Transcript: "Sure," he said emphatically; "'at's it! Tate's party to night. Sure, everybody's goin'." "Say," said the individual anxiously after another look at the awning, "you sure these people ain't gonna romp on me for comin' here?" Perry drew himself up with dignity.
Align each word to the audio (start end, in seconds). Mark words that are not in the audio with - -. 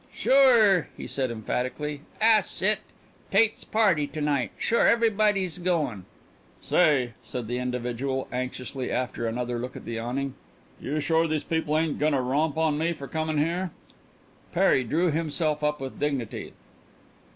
"Sure," 0.11 0.87
he 0.97 1.05
said 1.05 1.29
emphatically; 1.29 2.01
"'at's 2.19 2.63
it! 2.63 2.79
Tate's 3.29 3.63
party 3.63 4.07
to 4.07 4.19
night. 4.19 4.49
Sure, 4.57 4.87
everybody's 4.87 5.59
goin'." 5.59 6.05
"Say," 6.59 7.13
said 7.21 7.45
the 7.45 7.59
individual 7.59 8.27
anxiously 8.31 8.91
after 8.91 9.27
another 9.27 9.59
look 9.59 9.75
at 9.75 9.85
the 9.85 9.99
awning, 9.99 10.33
"you 10.79 10.99
sure 11.01 11.27
these 11.27 11.43
people 11.43 11.77
ain't 11.77 11.99
gonna 11.99 12.19
romp 12.19 12.57
on 12.57 12.79
me 12.79 12.93
for 12.93 13.07
comin' 13.07 13.37
here?" 13.37 13.69
Perry 14.53 14.83
drew 14.83 15.11
himself 15.11 15.63
up 15.63 15.79
with 15.79 15.99
dignity. 15.99 16.53